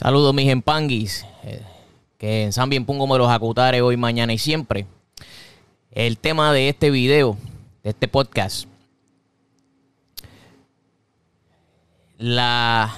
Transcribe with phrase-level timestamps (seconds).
[0.00, 1.62] Saludos mis empanguis, eh,
[2.16, 4.86] que en San Bien Pongo me los acutares hoy, mañana y siempre.
[5.90, 7.36] El tema de este video,
[7.82, 8.66] de este podcast,
[12.16, 12.96] la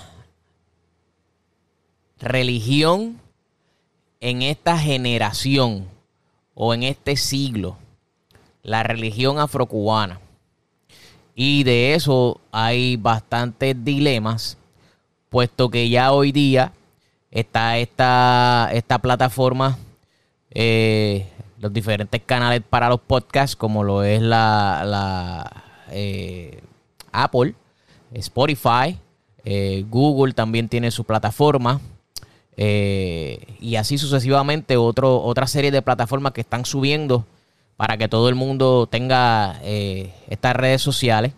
[2.20, 3.18] religión
[4.20, 5.88] en esta generación
[6.54, 7.78] o en este siglo,
[8.62, 10.20] la religión afrocubana.
[11.34, 14.56] Y de eso hay bastantes dilemas,
[15.30, 16.72] puesto que ya hoy día
[17.32, 19.78] está esta, esta plataforma,
[20.50, 21.26] eh,
[21.58, 26.60] los diferentes canales para los podcasts, como lo es la, eh,
[27.10, 27.54] Apple,
[28.12, 28.98] Spotify,
[29.44, 31.80] eh, Google también tiene su plataforma.
[32.54, 37.24] y así sucesivamente otro, otra serie de plataformas que están subiendo
[37.76, 41.32] para que todo el mundo tenga estas redes sociales.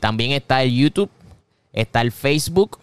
[0.00, 1.10] también está el YouTube,
[1.72, 2.78] está el Facebook,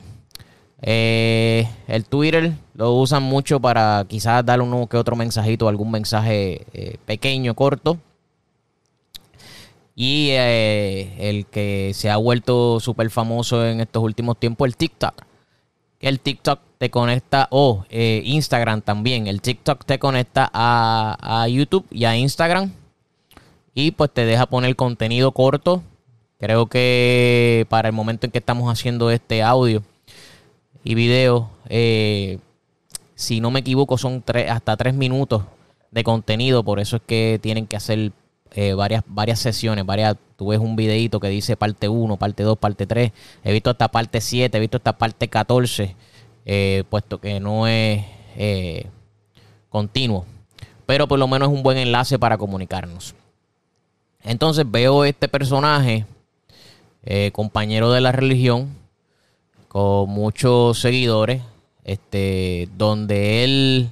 [0.81, 6.65] eh, el Twitter lo usan mucho para quizás dar uno que otro mensajito, algún mensaje
[6.73, 7.97] eh, pequeño, corto.
[9.95, 15.23] Y eh, el que se ha vuelto súper famoso en estos últimos tiempos, el TikTok.
[15.99, 19.25] El TikTok te conecta, o Instagram también.
[19.25, 22.71] El TikTok te conecta a, a YouTube y a Instagram.
[23.73, 25.81] Y pues te deja poner contenido corto.
[26.39, 29.81] Creo que para el momento en que estamos haciendo este audio
[30.87, 31.49] y video.
[31.67, 32.39] Eh,
[33.13, 35.43] si no me equivoco, son hasta tres minutos
[35.91, 36.63] de contenido.
[36.63, 38.13] Por eso es que tienen que hacer
[38.53, 39.85] eh, varias, varias sesiones.
[39.85, 43.11] Varias, tú ves un videito que dice parte 1, parte 2, parte 3.
[43.43, 45.93] He visto hasta parte 7, he visto hasta parte 14.
[46.45, 48.05] Eh, puesto que no es
[49.67, 50.25] continuo.
[50.85, 53.13] Pero por lo menos es un buen enlace para comunicarnos.
[54.23, 56.05] Entonces veo este personaje,
[57.33, 58.69] compañero de la religión,
[60.07, 61.41] muchos seguidores,
[61.83, 63.89] este, donde él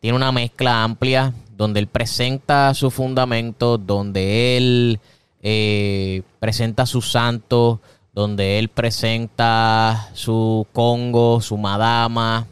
[0.00, 5.00] tiene una mezcla amplia, donde él presenta sus fundamentos, donde él
[5.42, 7.78] eh, presenta sus santos,
[8.12, 12.46] donde él presenta su Congo, su Madama,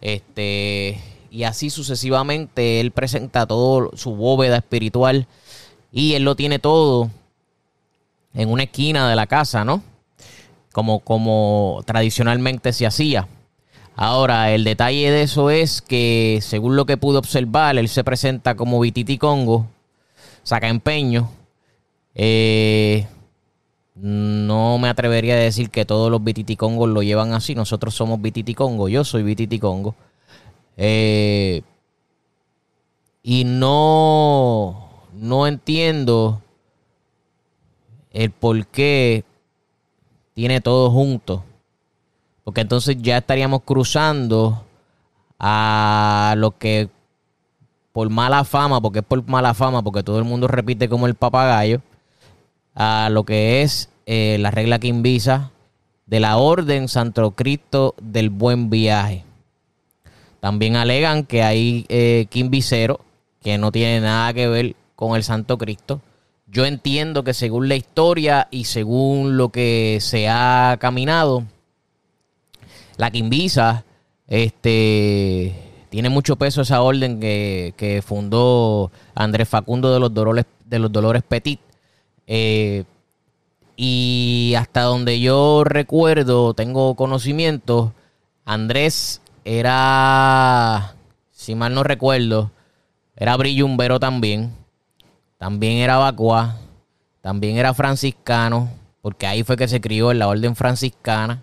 [0.00, 1.00] este,
[1.30, 5.26] y así sucesivamente él presenta todo su bóveda espiritual
[5.92, 7.10] y él lo tiene todo
[8.34, 9.82] en una esquina de la casa, ¿no?
[10.76, 13.28] Como, tradicionalmente se hacía.
[13.94, 18.54] Ahora, el detalle de eso es que, según lo que pude observar, él se presenta
[18.54, 19.66] como Vititi Congo,
[20.42, 21.30] saca empeño.
[22.14, 23.06] Eh,
[23.94, 27.54] no me atrevería a decir que todos los Vititi Congos lo llevan así.
[27.54, 29.94] Nosotros somos Vititi Congo, yo soy Vititi Congo.
[30.76, 31.62] Eh,
[33.22, 36.42] y no, no entiendo
[38.12, 39.24] el por qué
[40.36, 41.44] tiene todo junto.
[42.44, 44.62] Porque entonces ya estaríamos cruzando
[45.38, 46.90] a lo que
[47.92, 51.14] por mala fama, porque es por mala fama, porque todo el mundo repite como el
[51.14, 51.80] papagayo,
[52.74, 55.52] a lo que es eh, la regla quimbisa
[56.04, 59.24] de la Orden Santo Cristo del Buen Viaje.
[60.40, 66.02] También alegan que hay eh, que no tiene nada que ver con el Santo Cristo,
[66.46, 71.44] yo entiendo que según la historia y según lo que se ha caminado,
[72.96, 73.84] la Quimbisa
[74.28, 75.54] este,
[75.90, 81.22] tiene mucho peso esa orden que, fundó Andrés Facundo de los Dolores, de los Dolores
[81.24, 81.60] Petit.
[82.28, 82.84] Eh,
[83.76, 87.92] y hasta donde yo recuerdo, tengo conocimiento,
[88.44, 90.94] Andrés era,
[91.32, 92.52] si mal no recuerdo,
[93.16, 94.65] era brillumbero también
[95.38, 96.56] también era vacua,
[97.20, 98.70] también era franciscano,
[99.02, 101.42] porque ahí fue que se crió en la orden franciscana.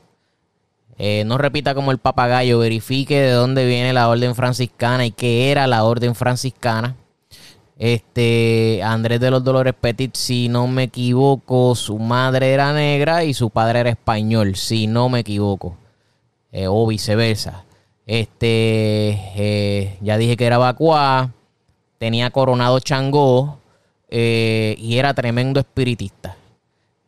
[0.98, 5.52] Eh, no repita como el papagayo, verifique de dónde viene la orden franciscana y qué
[5.52, 6.96] era la orden franciscana.
[7.78, 13.34] Este Andrés de los Dolores Petit, si no me equivoco, su madre era negra y
[13.34, 15.76] su padre era español, si no me equivoco,
[16.52, 17.66] eh, o viceversa.
[18.06, 21.32] Este, eh, ya dije que era vacua,
[21.98, 23.60] tenía coronado Changó,
[24.16, 26.38] eh, y era tremendo espiritista.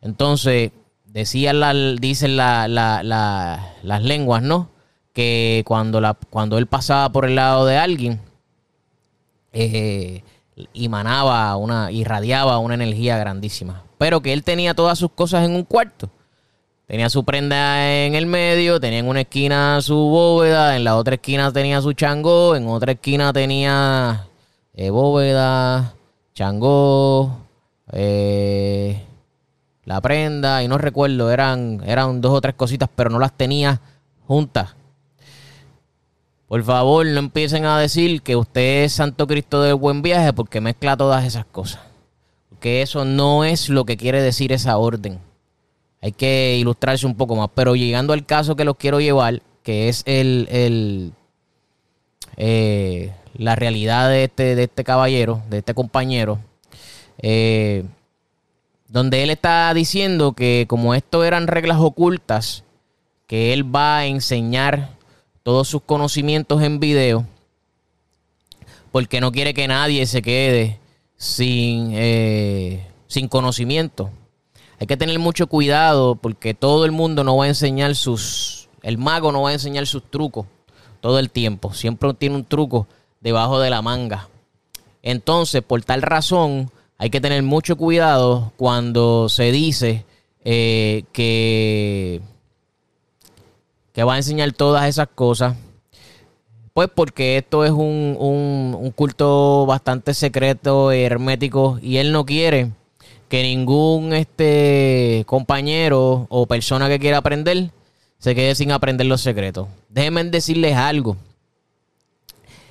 [0.02, 0.72] Entonces,
[1.06, 4.70] decían la, dicen las lenguas, ¿no?
[5.16, 8.20] que cuando, la, cuando él pasaba por el lado de alguien,
[9.54, 10.24] eh,
[10.74, 13.84] emanaba una, irradiaba una energía grandísima.
[13.98, 16.10] Pero que él tenía todas sus cosas en un cuarto.
[16.86, 21.16] Tenía su prenda en el medio, tenía en una esquina su bóveda, en la otra
[21.16, 24.28] esquina tenía su chango, en otra esquina tenía
[24.74, 25.95] eh, bóveda,
[26.36, 27.38] chango,
[27.92, 29.02] eh,
[29.86, 33.82] la prenda, y no recuerdo, eran, eran dos o tres cositas, pero no las tenía
[34.28, 34.76] juntas.
[36.48, 40.62] Por favor, no empiecen a decir que usted es Santo Cristo del buen viaje porque
[40.62, 41.82] mezcla todas esas cosas.
[42.50, 45.20] Porque eso no es lo que quiere decir esa orden.
[46.02, 47.50] Hay que ilustrarse un poco más.
[47.56, 51.14] Pero llegando al caso que los quiero llevar, que es el,
[52.38, 56.40] eh, la realidad de este, de este caballero, de este compañero,
[57.20, 57.84] eh,
[58.88, 62.64] donde él está diciendo que como esto eran reglas ocultas,
[63.28, 64.90] que él va a enseñar
[65.44, 67.26] todos sus conocimientos en video
[68.96, 70.80] porque no quiere que nadie se quede
[71.18, 74.10] sin, eh, sin conocimiento.
[74.80, 78.70] Hay que tener mucho cuidado porque todo el mundo no va a enseñar sus...
[78.82, 80.46] El mago no va a enseñar sus trucos
[81.00, 81.74] todo el tiempo.
[81.74, 82.88] Siempre tiene un truco
[83.22, 84.30] debajo de la manga.
[85.04, 90.06] Entonces, por tal razón, hay que tener mucho cuidado cuando se dice
[90.44, 92.22] eh, que
[93.96, 95.56] que va a enseñar todas esas cosas.
[96.74, 102.72] Pues porque esto es un, culto bastante secreto hermético y él no quiere
[103.30, 107.72] que ningún este compañero o persona que quiera aprender
[108.20, 109.70] se quede sin aprender los secretos.
[109.96, 111.16] Déjenme decirles algo.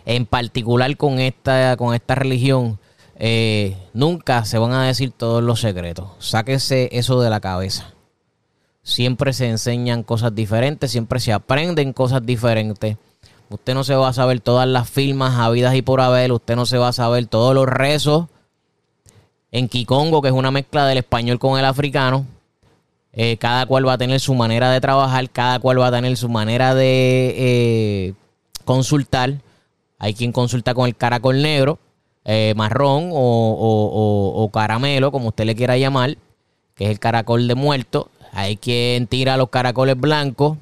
[0.05, 2.79] En particular con esta, con esta religión,
[3.17, 6.11] eh, nunca se van a decir todos los secretos.
[6.19, 7.95] Sáquense eso de la cabeza.
[8.83, 12.99] Siempre se enseñan cosas diferentes, siempre se aprenden cosas diferentes.
[13.49, 16.67] Usted no se va a saber todas las firmas habidas y por haber, usted no
[16.67, 18.27] se va a saber todos los rezos
[19.51, 22.27] en Kikongo, que es una mezcla del español con el africano.
[23.17, 26.17] Eh, cada cual va a tener su manera de trabajar, cada cual va a tener
[26.17, 28.15] su manera de eh,
[28.65, 29.35] consultar.
[29.99, 31.79] Hay quien consulta con el caracol negro,
[32.25, 36.17] eh, marrón o, o, caramelo, como usted le quiera llamar,
[36.75, 38.11] que es el caracol de muerto.
[38.33, 40.59] Hay quien tira los caracoles blancos.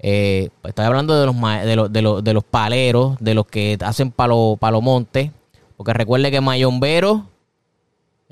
[0.00, 3.46] Eh, pues estoy hablando de los, de, los, de, los, de los paleros, de los
[3.46, 5.30] que hacen palo, palomonte.
[5.76, 7.28] Porque recuerde que mayombero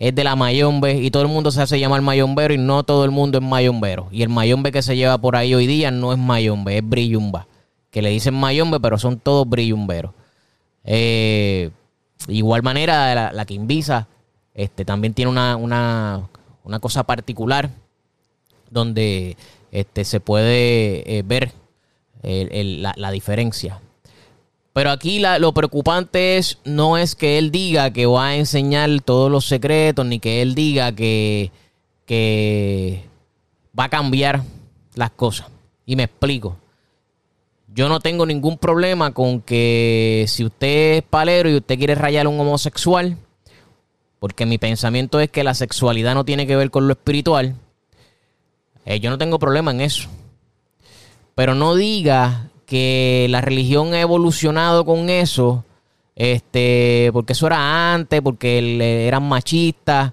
[0.00, 3.04] es de la mayombe y todo el mundo se hace llamar mayombero y no todo
[3.04, 4.08] el mundo es mayombero.
[4.10, 7.46] Y el mayombe que se lleva por ahí hoy día no es mayombe, es brillumba.
[7.92, 10.12] Que le dicen mayombe, pero son todos brillumberos.
[10.84, 11.70] Eh,
[12.26, 14.08] igual manera, la, la quimbisa
[14.54, 16.28] este, también tiene una, una,
[16.64, 17.70] una cosa particular
[18.70, 19.36] donde
[19.70, 21.52] este, se puede eh, ver
[22.22, 23.80] la, diferencia.
[24.72, 29.30] Pero aquí lo preocupante es, no es que él diga que va a enseñar todos
[29.30, 31.50] los secretos, ni que él diga que,
[32.06, 33.04] que
[33.78, 34.42] va a cambiar
[34.94, 35.48] las cosas.
[35.86, 36.56] Y me explico.
[37.72, 42.26] Yo no tengo ningún problema con que si usted es palero y usted quiere rayar
[42.26, 43.16] a un homosexual,
[44.18, 47.56] porque mi pensamiento es que la sexualidad no tiene que ver con lo espiritual,
[48.84, 50.08] eh, yo no tengo problema en eso.
[51.34, 55.64] Pero no diga que la religión ha evolucionado con eso,
[56.14, 60.12] este, porque eso era antes, porque eran machistas.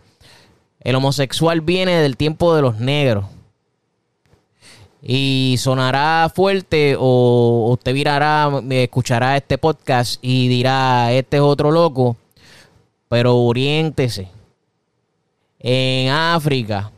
[0.80, 3.26] El homosexual viene del tiempo de los negros.
[5.04, 12.18] Y sonará fuerte o usted virará, escuchará este podcast y dirá, este es otro loco.
[13.08, 14.30] Pero oriéntese.
[15.60, 16.92] En África,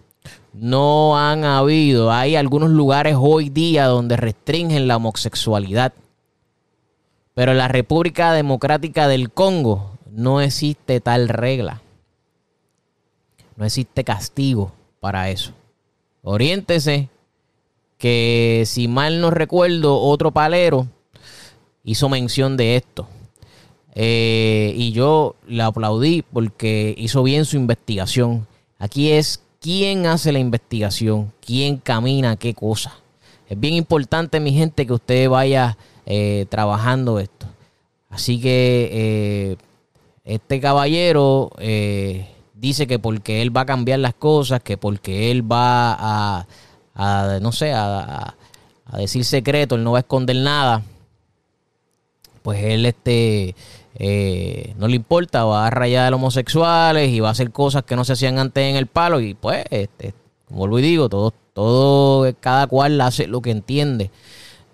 [0.59, 2.11] no han habido.
[2.11, 5.93] Hay algunos lugares hoy día donde restringen la homosexualidad.
[7.33, 11.81] Pero en la República Democrática del Congo no existe tal regla.
[13.55, 15.53] No existe castigo para eso.
[16.21, 17.09] Oriéntese
[17.97, 20.87] que si mal no recuerdo, otro palero
[21.83, 23.07] hizo mención de esto.
[23.95, 28.47] Eh, y yo le aplaudí porque hizo bien su investigación.
[28.77, 32.95] Aquí es quién hace la investigación, quién camina qué cosa.
[33.47, 37.47] Es bien importante, mi gente, que usted vaya eh, trabajando esto.
[38.09, 39.57] Así que eh,
[40.23, 45.49] este caballero eh, dice que porque él va a cambiar las cosas, que porque él
[45.49, 46.45] va
[46.95, 48.35] a, no sé, a,
[48.85, 50.83] a decir secreto, él no va a esconder nada.
[52.41, 53.55] Pues él este
[53.95, 57.95] eh, no le importa, va a rayar a homosexuales y va a hacer cosas que
[57.95, 59.19] no se hacían antes en el palo.
[59.19, 60.13] Y pues, este,
[60.47, 64.11] como vuelvo y digo, todo, todo, cada cual hace lo que entiende.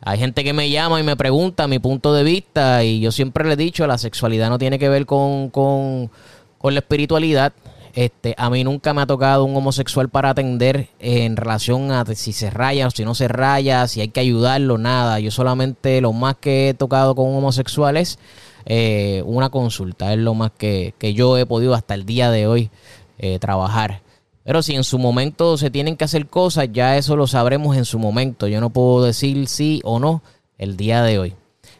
[0.01, 3.43] Hay gente que me llama y me pregunta mi punto de vista y yo siempre
[3.45, 6.11] le he dicho, la sexualidad no tiene que ver con, con,
[6.59, 7.53] con la espiritualidad.
[7.95, 12.33] Este, a mí nunca me ha tocado un homosexual para atender en relación a si
[12.33, 15.19] se raya o si no se raya, si hay que ayudarlo, nada.
[15.21, 18.19] Yo solamente lo más que he tocado con un homosexual es
[18.65, 20.13] eh, una consulta.
[20.13, 22.69] Es lo más que, yo he podido hasta el día de hoy
[23.17, 24.01] eh, trabajar.
[24.43, 27.85] Pero si en su momento se tienen que hacer cosas, ya eso lo sabremos en
[27.85, 28.47] su momento.
[28.47, 30.21] Yo no puedo decir sí o no
[30.57, 31.33] el día de hoy.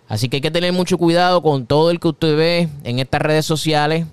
[0.08, 3.22] Así que hay que tener mucho cuidado con todo el que usted ve en estas
[3.22, 4.06] redes sociales.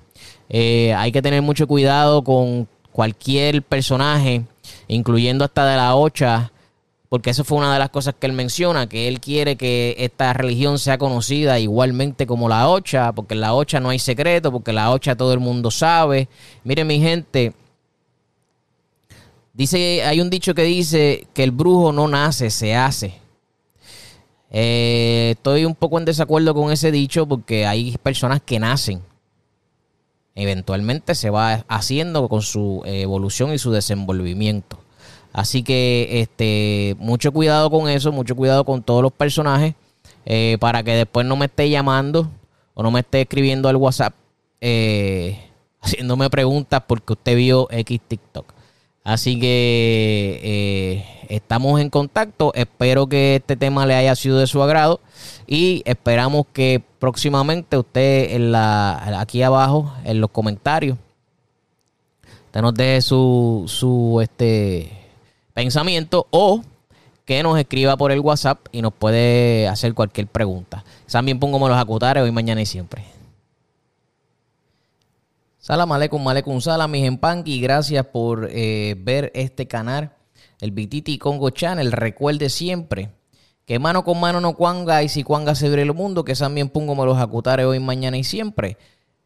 [0.49, 4.45] Eh, hay que tener mucho cuidado con cualquier personaje,
[4.89, 6.53] incluyendo hasta de la Ocha,
[7.13, 10.33] porque eso fue una de las cosas que él menciona, que él quiere que esta
[10.33, 14.73] religión sea conocida igualmente como la Ocha, porque en la Ocha no hay secreto, porque
[14.73, 16.31] la Ocha todo el mundo sabe.
[16.65, 17.53] Miren mi gente,
[19.53, 23.13] dice, hay un dicho que dice que el brujo no nace, se hace.
[24.51, 29.03] Eh, estoy un poco en desacuerdo con ese dicho porque hay personas que nacen
[30.35, 34.82] eventualmente se va haciendo con su evolución y su desenvolvimiento.
[35.33, 39.75] Así que este, mucho cuidado con eso, mucho cuidado con todos los personajes,
[40.25, 42.31] eh, para que después no me esté llamando
[42.75, 44.15] o no me esté escribiendo al WhatsApp
[44.61, 45.39] eh,
[45.81, 48.53] haciéndome preguntas porque usted vio X TikTok.
[49.05, 52.53] Así que eh, estamos en contacto.
[52.55, 55.01] Espero que este tema le haya sido de su agrado
[55.49, 60.99] y esperamos que próximamente usted en la, aquí abajo en los comentarios
[62.47, 65.02] usted nos deje su, su este,
[65.55, 66.63] pensamiento o
[67.25, 70.85] que nos escriba por el WhatsApp y nos puede hacer cualquier pregunta.
[71.11, 73.05] También pongo los acutares hoy, mañana y siempre.
[75.59, 77.09] Salam aleikum, aleikum salam, mis
[77.45, 80.13] y Gracias por eh, ver este canal,
[80.61, 81.93] el Bititi Congo Channel.
[81.93, 83.11] Recuerde siempre
[83.65, 86.25] que mano con mano no cuanga y si cuanga se abre el mundo.
[86.25, 88.77] Que también pongo me los acutare hoy, mañana y siempre.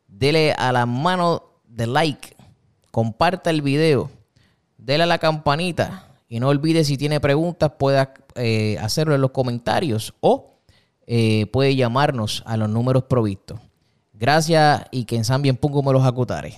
[0.06, 2.36] Dele a la mano de like,
[2.90, 4.10] comparta el video,
[4.76, 9.30] dele a la campanita y no olvide si tiene preguntas pueda eh, hacerlo en los
[9.30, 10.60] comentarios o
[11.06, 13.60] eh, puede llamarnos a los números provistos.
[14.12, 16.56] Gracias y que en San bien pongo me los acutares.